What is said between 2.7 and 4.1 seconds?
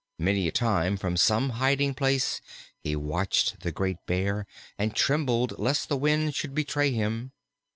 he watched the great